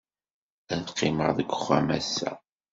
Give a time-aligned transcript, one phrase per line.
[0.73, 2.31] Ad qqimeɣ deg uxxam ass-a.